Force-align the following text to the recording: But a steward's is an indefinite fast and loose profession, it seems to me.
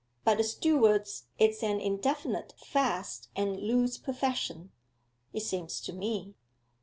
But 0.23 0.39
a 0.39 0.43
steward's 0.43 1.27
is 1.37 1.61
an 1.61 1.79
indefinite 1.79 2.55
fast 2.57 3.29
and 3.35 3.55
loose 3.59 3.99
profession, 3.99 4.71
it 5.31 5.41
seems 5.41 5.79
to 5.81 5.93
me. 5.93 6.33